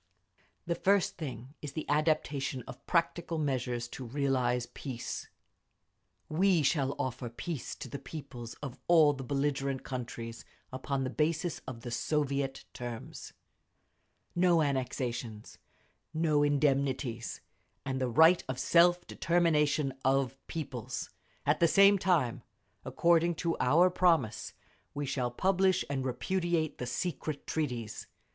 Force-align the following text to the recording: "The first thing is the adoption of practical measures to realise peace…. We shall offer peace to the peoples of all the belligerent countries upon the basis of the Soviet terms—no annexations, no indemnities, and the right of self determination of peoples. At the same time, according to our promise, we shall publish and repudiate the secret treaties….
"The 0.65 0.73
first 0.73 1.15
thing 1.17 1.53
is 1.61 1.73
the 1.73 1.85
adoption 1.87 2.63
of 2.65 2.83
practical 2.87 3.37
measures 3.37 3.87
to 3.89 4.03
realise 4.03 4.67
peace…. 4.73 5.29
We 6.27 6.63
shall 6.63 6.95
offer 6.97 7.29
peace 7.29 7.75
to 7.75 7.87
the 7.87 7.99
peoples 7.99 8.55
of 8.63 8.79
all 8.87 9.13
the 9.13 9.23
belligerent 9.23 9.83
countries 9.83 10.43
upon 10.73 11.03
the 11.03 11.11
basis 11.11 11.61
of 11.67 11.81
the 11.81 11.91
Soviet 11.91 12.65
terms—no 12.73 14.63
annexations, 14.63 15.59
no 16.15 16.41
indemnities, 16.41 17.39
and 17.85 18.01
the 18.01 18.09
right 18.09 18.43
of 18.49 18.57
self 18.57 19.05
determination 19.05 19.93
of 20.03 20.35
peoples. 20.47 21.11
At 21.45 21.59
the 21.59 21.67
same 21.67 21.99
time, 21.99 22.41
according 22.83 23.35
to 23.35 23.55
our 23.59 23.91
promise, 23.91 24.53
we 24.95 25.05
shall 25.05 25.29
publish 25.29 25.85
and 25.91 26.03
repudiate 26.03 26.79
the 26.79 26.87
secret 26.87 27.45
treaties…. 27.45 28.07